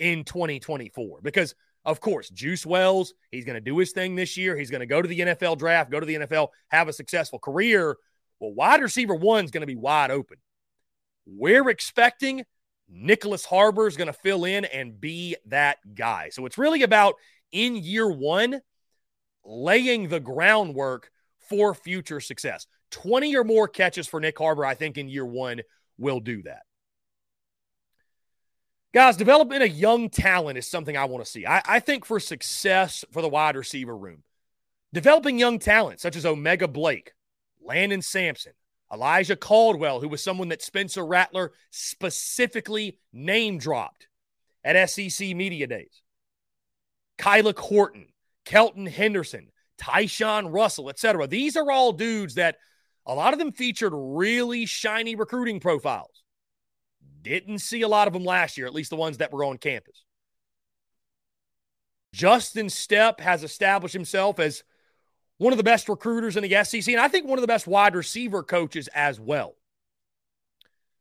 in 0.00 0.24
2024. 0.24 1.20
Because, 1.22 1.54
of 1.84 2.00
course, 2.00 2.28
Juice 2.28 2.66
Wells, 2.66 3.14
he's 3.30 3.44
going 3.44 3.54
to 3.54 3.60
do 3.60 3.78
his 3.78 3.92
thing 3.92 4.16
this 4.16 4.36
year. 4.36 4.56
He's 4.56 4.72
going 4.72 4.80
to 4.80 4.86
go 4.86 5.00
to 5.00 5.06
the 5.06 5.20
NFL 5.20 5.58
draft, 5.58 5.92
go 5.92 6.00
to 6.00 6.06
the 6.06 6.16
NFL, 6.16 6.48
have 6.66 6.88
a 6.88 6.92
successful 6.92 7.38
career. 7.38 7.96
Well, 8.40 8.52
wide 8.52 8.82
receiver 8.82 9.14
one 9.14 9.44
is 9.44 9.52
going 9.52 9.60
to 9.60 9.66
be 9.68 9.76
wide 9.76 10.10
open. 10.10 10.38
We're 11.24 11.70
expecting 11.70 12.44
Nyckoles 12.92 13.46
Harbor 13.46 13.86
is 13.86 13.96
going 13.96 14.08
to 14.08 14.12
fill 14.12 14.44
in 14.44 14.64
and 14.64 15.00
be 15.00 15.36
that 15.46 15.78
guy. 15.94 16.30
So 16.30 16.44
it's 16.46 16.58
really 16.58 16.82
about 16.82 17.14
in 17.52 17.76
year 17.76 18.10
one, 18.10 18.60
laying 19.44 20.08
the 20.08 20.18
groundwork 20.18 21.12
for 21.48 21.74
future 21.74 22.20
success. 22.20 22.66
20 22.90 23.36
or 23.36 23.44
more 23.44 23.68
catches 23.68 24.06
for 24.06 24.20
Nyck 24.20 24.38
Harbor, 24.38 24.64
I 24.64 24.74
think, 24.74 24.98
in 24.98 25.08
year 25.08 25.26
one 25.26 25.62
will 25.98 26.20
do 26.20 26.42
that. 26.42 26.62
Guys, 28.94 29.16
developing 29.16 29.60
a 29.60 29.66
young 29.66 30.08
talent 30.08 30.56
is 30.56 30.66
something 30.66 30.96
I 30.96 31.04
want 31.04 31.24
to 31.24 31.30
see. 31.30 31.44
I, 31.46 31.60
I, 31.66 31.80
think 31.80 32.06
for 32.06 32.18
success 32.18 33.04
for 33.12 33.20
the 33.20 33.28
wide 33.28 33.54
receiver 33.54 33.94
room, 33.94 34.22
developing 34.92 35.38
young 35.38 35.58
talent 35.58 36.00
such 36.00 36.16
as 36.16 36.24
O'Mega 36.24 36.66
Blake, 36.66 37.12
Landon 37.62 38.00
Samson, 38.00 38.52
Elijah 38.90 39.36
Caldwell, 39.36 40.00
who 40.00 40.08
was 40.08 40.22
someone 40.22 40.48
that 40.48 40.62
Spencer 40.62 41.04
Rattler 41.04 41.52
specifically 41.70 42.98
name 43.12 43.58
dropped 43.58 44.08
at 44.64 44.88
SEC 44.88 45.36
Media 45.36 45.66
Days, 45.66 46.00
Kyla 47.18 47.52
Horton, 47.58 48.06
Kelton 48.46 48.86
Henderson, 48.86 49.48
Tyshawn 49.78 50.52
Russell, 50.52 50.90
etc. 50.90 51.26
These 51.26 51.56
are 51.56 51.70
all 51.70 51.92
dudes 51.92 52.34
that 52.34 52.56
a 53.06 53.14
lot 53.14 53.32
of 53.32 53.38
them 53.38 53.52
featured 53.52 53.92
really 53.94 54.66
shiny 54.66 55.14
recruiting 55.14 55.60
profiles. 55.60 56.22
Didn't 57.22 57.58
see 57.58 57.82
a 57.82 57.88
lot 57.88 58.06
of 58.06 58.12
them 58.12 58.24
last 58.24 58.56
year, 58.56 58.66
at 58.66 58.74
least 58.74 58.90
the 58.90 58.96
ones 58.96 59.18
that 59.18 59.32
were 59.32 59.44
on 59.44 59.58
campus. 59.58 60.04
Justin 62.12 62.66
Stepp 62.66 63.20
has 63.20 63.44
established 63.44 63.92
himself 63.92 64.38
as 64.40 64.62
one 65.38 65.52
of 65.52 65.58
the 65.58 65.64
best 65.64 65.88
recruiters 65.88 66.36
in 66.36 66.42
the 66.42 66.64
SEC, 66.64 66.88
and 66.88 67.00
I 67.00 67.08
think 67.08 67.26
one 67.26 67.38
of 67.38 67.42
the 67.42 67.46
best 67.46 67.66
wide 67.66 67.94
receiver 67.94 68.42
coaches 68.42 68.88
as 68.94 69.20
well. 69.20 69.54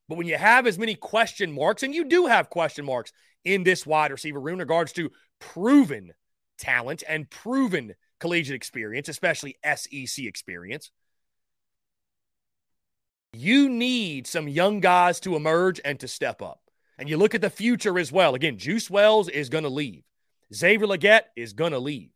But 0.09 0.17
when 0.17 0.27
you 0.27 0.37
have 0.37 0.67
as 0.67 0.77
many 0.77 0.95
question 0.95 1.51
marks, 1.51 1.83
and 1.83 1.95
you 1.95 2.05
do 2.05 2.27
have 2.27 2.49
question 2.49 2.85
marks 2.85 3.11
in 3.43 3.63
this 3.63 3.85
wide 3.85 4.11
receiver 4.11 4.39
room 4.39 4.55
in 4.55 4.59
regards 4.59 4.91
to 4.93 5.11
proven 5.39 6.11
talent 6.57 7.03
and 7.07 7.29
proven 7.29 7.95
collegiate 8.25 8.55
experience, 8.55 9.07
especially 9.07 9.55
SEC 9.63 10.25
experience. 10.25 10.89
You 13.33 13.69
need 13.69 14.25
some 14.25 14.47
young 14.47 14.79
guys 14.79 15.19
to 15.19 15.35
emerge 15.35 15.79
and 15.85 15.99
to 15.99 16.07
step 16.07 16.41
up. 16.41 16.59
And 16.97 17.07
you 17.07 17.17
look 17.17 17.35
at 17.35 17.41
the 17.41 17.51
future 17.51 17.99
as 17.99 18.11
well. 18.11 18.33
Again, 18.33 18.57
Juice 18.57 18.89
Wells 18.89 19.29
is 19.29 19.49
going 19.49 19.63
to 19.63 19.69
leave. 19.69 20.01
Xavier 20.51 20.87
Legette 20.87 21.25
is 21.35 21.53
going 21.53 21.73
to 21.73 21.77
leave. 21.77 22.09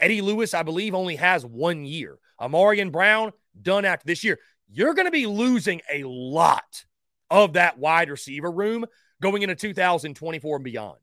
Eddie 0.00 0.20
Lewis, 0.20 0.52
I 0.52 0.64
believe, 0.64 0.96
only 0.96 1.14
has 1.14 1.46
one 1.46 1.84
year. 1.84 2.18
Ahmarean 2.40 2.90
Brown, 2.90 3.32
done 3.60 3.84
after 3.84 4.04
this 4.04 4.24
year. 4.24 4.40
You're 4.68 4.94
going 4.94 5.06
to 5.06 5.12
be 5.12 5.26
losing 5.26 5.80
a 5.92 6.02
lot 6.02 6.86
of 7.30 7.52
that 7.52 7.78
wide 7.78 8.10
receiver 8.10 8.50
room 8.50 8.84
going 9.20 9.42
into 9.42 9.54
2024 9.54 10.56
and 10.56 10.64
beyond. 10.64 10.98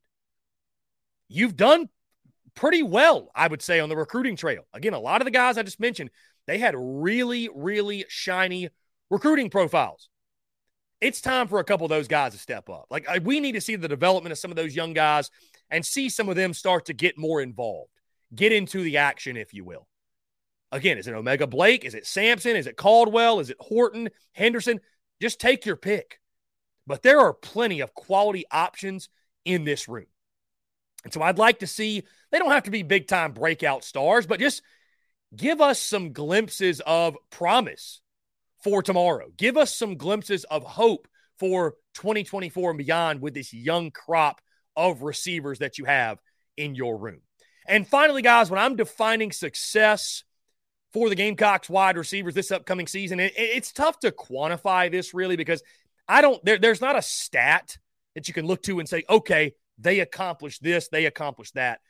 You've 1.30 1.56
done 1.56 1.88
pretty 2.60 2.82
well, 2.82 3.30
I 3.34 3.48
would 3.48 3.62
say, 3.62 3.80
on 3.80 3.88
the 3.88 3.96
recruiting 3.96 4.36
trail. 4.36 4.66
Again, 4.74 4.92
a 4.92 5.00
lot 5.00 5.22
of 5.22 5.24
the 5.24 5.30
guys 5.30 5.56
I 5.56 5.62
just 5.62 5.80
mentioned, 5.80 6.10
they 6.46 6.58
had 6.58 6.74
really, 6.76 7.48
really 7.54 8.04
shiny 8.08 8.68
recruiting 9.08 9.48
profiles. 9.48 10.10
It's 11.00 11.22
time 11.22 11.48
for 11.48 11.58
a 11.58 11.64
couple 11.64 11.86
of 11.86 11.90
those 11.90 12.06
guys 12.06 12.32
to 12.32 12.38
step 12.38 12.68
up. 12.68 12.84
Like, 12.90 13.08
we 13.22 13.40
need 13.40 13.52
to 13.52 13.62
see 13.62 13.76
the 13.76 13.88
development 13.88 14.32
of 14.32 14.38
some 14.38 14.50
of 14.50 14.58
those 14.58 14.76
young 14.76 14.92
guys 14.92 15.30
and 15.70 15.84
see 15.84 16.10
some 16.10 16.28
of 16.28 16.36
them 16.36 16.52
start 16.52 16.84
to 16.84 16.92
get 16.92 17.16
more 17.16 17.40
involved, 17.40 17.90
get 18.34 18.52
into 18.52 18.82
the 18.82 18.98
action, 18.98 19.38
if 19.38 19.54
you 19.54 19.64
will. 19.64 19.88
Again, 20.70 20.98
is 20.98 21.08
it 21.08 21.14
O'Mega 21.14 21.46
Blake? 21.46 21.86
Is 21.86 21.94
it 21.94 22.06
Samson? 22.06 22.56
Is 22.56 22.66
it 22.66 22.76
Caldwell? 22.76 23.40
Is 23.40 23.48
it 23.48 23.56
Horton? 23.58 24.10
Henderson? 24.32 24.80
Just 25.18 25.40
take 25.40 25.64
your 25.64 25.76
pick. 25.76 26.20
But 26.86 27.00
there 27.00 27.20
are 27.20 27.32
plenty 27.32 27.80
of 27.80 27.94
quality 27.94 28.44
options 28.52 29.08
in 29.46 29.64
this 29.64 29.88
room. 29.88 30.06
And 31.04 31.12
so 31.12 31.22
I'd 31.22 31.38
like 31.38 31.60
to 31.60 31.66
see, 31.66 32.04
they 32.30 32.38
don't 32.38 32.50
have 32.50 32.64
to 32.64 32.70
be 32.70 32.82
big 32.82 33.08
time 33.08 33.32
breakout 33.32 33.84
stars, 33.84 34.26
but 34.26 34.40
just 34.40 34.62
give 35.34 35.60
us 35.60 35.80
some 35.80 36.12
glimpses 36.12 36.80
of 36.80 37.16
promise 37.30 38.00
for 38.62 38.82
tomorrow. 38.82 39.28
Give 39.36 39.56
us 39.56 39.74
some 39.74 39.96
glimpses 39.96 40.44
of 40.44 40.64
hope 40.64 41.08
for 41.38 41.76
2024 41.94 42.70
and 42.70 42.78
beyond 42.78 43.22
with 43.22 43.34
this 43.34 43.52
young 43.52 43.90
crop 43.90 44.40
of 44.76 45.02
receivers 45.02 45.60
that 45.60 45.78
you 45.78 45.86
have 45.86 46.18
in 46.56 46.74
your 46.74 46.98
room. 46.98 47.20
And 47.66 47.86
finally, 47.86 48.22
guys, 48.22 48.50
when 48.50 48.60
I'm 48.60 48.76
defining 48.76 49.32
success 49.32 50.24
for 50.92 51.08
the 51.08 51.14
Gamecocks 51.14 51.70
wide 51.70 51.96
receivers 51.96 52.34
this 52.34 52.50
upcoming 52.50 52.86
season, 52.86 53.20
it, 53.20 53.32
it's 53.36 53.72
tough 53.72 53.98
to 54.00 54.10
quantify 54.10 54.90
this 54.90 55.14
really 55.14 55.36
because 55.36 55.62
I 56.06 56.20
don't, 56.20 56.44
there, 56.44 56.58
there's 56.58 56.80
not 56.80 56.96
a 56.96 57.02
stat 57.02 57.78
that 58.14 58.28
you 58.28 58.34
can 58.34 58.46
look 58.46 58.62
to 58.64 58.80
and 58.80 58.88
say, 58.88 59.04
okay, 59.08 59.54
they 59.80 60.00
accomplished 60.00 60.62
this, 60.62 60.88
they 60.88 61.06
accomplished 61.06 61.54
that. 61.54 61.80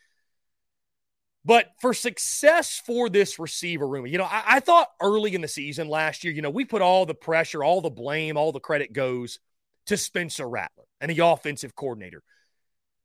But 1.45 1.69
for 1.81 1.95
success 1.95 2.83
for 2.85 3.09
this 3.09 3.39
receiver 3.39 3.87
room, 3.87 4.07
you 4.07 4.19
know, 4.19 4.25
I, 4.25 4.43
I, 4.47 4.61
thought 4.61 4.89
early 5.01 5.35
in 5.35 5.41
the 5.41 5.49
season 5.49 5.89
last 5.89 6.23
year, 6.23 6.35
you 6.35 6.43
know, 6.43 6.51
we 6.51 6.67
put 6.67 6.83
all 6.83 7.07
the 7.07 7.15
pressure, 7.15 7.65
all 7.65 7.81
the 7.81 7.89
blame, 7.89 8.37
all 8.37 8.53
the 8.53 8.61
credit 8.61 8.93
goes 8.93 9.39
to 9.87 9.97
Spencer 9.97 10.47
Rattler 10.47 10.85
and 11.01 11.11
the 11.11 11.25
offensive 11.25 11.75
coordinator. 11.75 12.23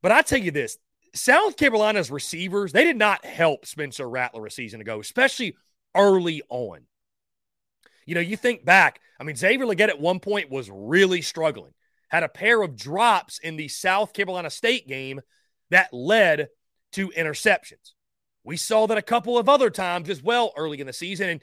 But 0.02 0.12
I 0.12 0.22
tell 0.22 0.40
you 0.40 0.52
this 0.52 0.78
South 1.14 1.56
Carolina's 1.56 2.12
receivers, 2.12 2.74
they 2.74 2.84
did 2.84 2.98
not 2.98 3.24
help 3.24 3.66
Spencer 3.66 4.08
Rattler 4.08 4.46
a 4.46 4.52
season 4.52 4.82
ago, 4.82 5.00
especially 5.00 5.56
early 5.96 6.42
on. 6.50 6.82
You 8.06 8.16
know, 8.16 8.22
you 8.22 8.36
think 8.36 8.66
back, 8.66 9.00
I 9.18 9.24
mean, 9.24 9.38
Xavier 9.38 9.66
Legette 9.66 9.90
at 9.90 10.00
one 10.00 10.20
point 10.20 10.52
was 10.52 10.70
really 10.70 11.22
struggling 11.22 11.74
had 12.10 12.24
a 12.24 12.30
pair 12.30 12.62
of 12.62 12.76
drops 12.76 13.40
in 13.40 13.56
the 13.56 13.68
South 13.68 14.14
Carolina 14.14 14.50
State 14.50 14.88
game 14.88 15.22
that 15.70 15.94
led 15.94 16.50
to 16.94 17.10
interceptions. 17.10 17.94
We 18.44 18.58
saw 18.58 18.86
that 18.88 18.98
a 18.98 19.02
couple 19.02 19.38
of 19.38 19.50
other 19.50 19.70
times 19.70 20.10
as 20.10 20.22
well 20.22 20.54
early 20.56 20.80
in 20.80 20.88
the 20.88 20.94
season. 20.94 21.30
And 21.30 21.42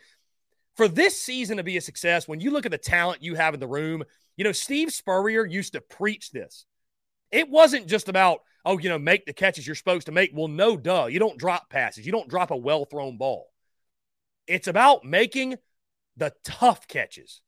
for 0.76 0.88
this 0.88 1.20
season 1.20 1.56
to 1.56 1.62
be 1.62 1.76
a 1.76 1.80
success, 1.80 2.28
when 2.28 2.40
you 2.40 2.50
look 2.50 2.64
at 2.64 2.72
the 2.72 2.78
talent 2.78 3.22
you 3.22 3.34
have 3.34 3.54
in 3.54 3.60
the 3.60 3.66
room, 3.66 4.04
you 4.36 4.44
know, 4.44 4.52
Steve 4.52 4.92
Spurrier 4.92 5.44
used 5.44 5.74
to 5.74 5.80
preach 5.80 6.30
this. 6.30 6.64
It 7.30 7.48
wasn't 7.48 7.88
just 7.88 8.08
about, 8.08 8.40
oh, 8.64 8.78
you 8.78 8.88
know, 8.88 8.98
make 8.98 9.26
the 9.26 9.32
catches 9.32 9.66
you're 9.66 9.76
supposed 9.76 10.06
to 10.06 10.12
make. 10.12 10.30
Well, 10.32 10.48
no, 10.48 10.76
duh. 10.76 11.06
You 11.06 11.18
don't 11.18 11.38
drop 11.38 11.68
passes, 11.68 12.06
you 12.06 12.12
don't 12.12 12.28
drop 12.28 12.50
a 12.50 12.56
well 12.56 12.84
thrown 12.84 13.18
ball. 13.18 13.48
It's 14.46 14.68
about 14.68 15.04
making 15.04 15.56
the 16.16 16.32
tough 16.44 16.86
catches 16.88 17.40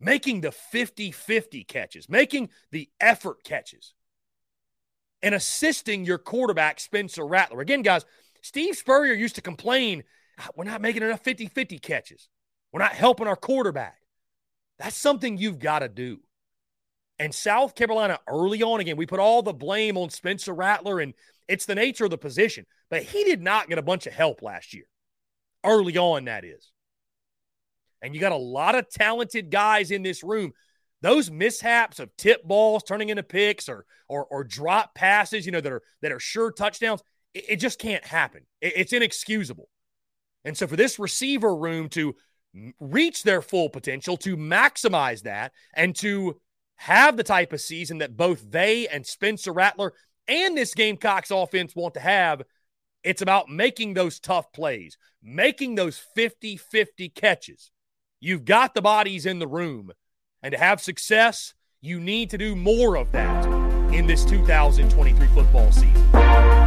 making 0.00 0.40
the 0.40 0.52
50 0.52 1.10
50 1.12 1.64
catches, 1.64 2.08
making 2.08 2.50
the 2.70 2.88
effort 3.00 3.42
catches, 3.44 3.94
and 5.22 5.34
assisting 5.34 6.04
your 6.04 6.18
quarterback, 6.18 6.80
Spencer 6.80 7.26
Rattler. 7.26 7.60
Again, 7.60 7.82
guys, 7.82 8.04
Steve 8.42 8.76
Spurrier 8.76 9.14
used 9.14 9.34
to 9.36 9.42
complain 9.42 10.04
ah, 10.38 10.48
we're 10.54 10.64
not 10.64 10.80
making 10.80 11.02
enough 11.02 11.22
50 11.22 11.46
50 11.48 11.78
catches. 11.78 12.28
We're 12.72 12.80
not 12.80 12.92
helping 12.92 13.26
our 13.26 13.36
quarterback. 13.36 13.98
That's 14.78 14.96
something 14.96 15.38
you've 15.38 15.58
got 15.58 15.80
to 15.80 15.88
do. 15.88 16.20
And 17.18 17.34
South 17.34 17.74
Carolina, 17.74 18.18
early 18.28 18.62
on, 18.62 18.80
again, 18.80 18.96
we 18.96 19.06
put 19.06 19.20
all 19.20 19.42
the 19.42 19.54
blame 19.54 19.96
on 19.96 20.10
Spencer 20.10 20.52
Rattler, 20.52 21.00
and 21.00 21.14
it's 21.48 21.64
the 21.64 21.74
nature 21.74 22.04
of 22.04 22.10
the 22.10 22.18
position. 22.18 22.66
But 22.90 23.02
he 23.02 23.24
did 23.24 23.40
not 23.40 23.68
get 23.68 23.78
a 23.78 23.82
bunch 23.82 24.06
of 24.06 24.12
help 24.12 24.42
last 24.42 24.74
year. 24.74 24.84
Early 25.64 25.96
on, 25.96 26.26
that 26.26 26.44
is. 26.44 26.70
And 28.06 28.14
you 28.14 28.20
got 28.20 28.30
a 28.30 28.36
lot 28.36 28.76
of 28.76 28.88
talented 28.88 29.50
guys 29.50 29.90
in 29.90 30.02
this 30.04 30.22
room. 30.22 30.52
Those 31.02 31.28
mishaps 31.28 31.98
of 31.98 32.16
tip 32.16 32.44
balls 32.44 32.84
turning 32.84 33.08
into 33.08 33.24
picks 33.24 33.68
or 33.68 33.84
or, 34.08 34.24
or 34.26 34.44
drop 34.44 34.94
passes, 34.94 35.44
you 35.44 35.50
know, 35.50 35.60
that 35.60 35.72
are 35.72 35.82
that 36.02 36.12
are 36.12 36.20
sure 36.20 36.52
touchdowns, 36.52 37.02
it, 37.34 37.44
it 37.48 37.56
just 37.56 37.80
can't 37.80 38.04
happen. 38.04 38.42
It, 38.60 38.74
it's 38.76 38.92
inexcusable. 38.92 39.68
And 40.44 40.56
so 40.56 40.68
for 40.68 40.76
this 40.76 41.00
receiver 41.00 41.54
room 41.54 41.88
to 41.90 42.14
reach 42.78 43.24
their 43.24 43.42
full 43.42 43.68
potential, 43.68 44.16
to 44.18 44.36
maximize 44.36 45.22
that, 45.22 45.50
and 45.74 45.94
to 45.96 46.40
have 46.76 47.16
the 47.16 47.24
type 47.24 47.52
of 47.52 47.60
season 47.60 47.98
that 47.98 48.16
both 48.16 48.48
they 48.48 48.86
and 48.86 49.04
Spencer 49.04 49.52
Rattler 49.52 49.94
and 50.28 50.56
this 50.56 50.74
Gamecocks 50.74 51.32
offense 51.32 51.74
want 51.74 51.94
to 51.94 52.00
have, 52.00 52.42
it's 53.02 53.22
about 53.22 53.48
making 53.48 53.94
those 53.94 54.20
tough 54.20 54.52
plays, 54.52 54.96
making 55.20 55.74
those 55.74 55.98
50 56.14 56.56
50 56.56 57.08
catches. 57.08 57.72
You've 58.20 58.44
got 58.44 58.74
the 58.74 58.82
bodies 58.82 59.26
in 59.26 59.38
the 59.38 59.46
room. 59.46 59.92
And 60.42 60.52
to 60.52 60.58
have 60.58 60.80
success, 60.80 61.54
you 61.80 62.00
need 62.00 62.30
to 62.30 62.38
do 62.38 62.56
more 62.56 62.96
of 62.96 63.12
that 63.12 63.46
in 63.92 64.06
this 64.06 64.24
2023 64.24 65.26
football 65.28 65.70
season. 65.72 66.65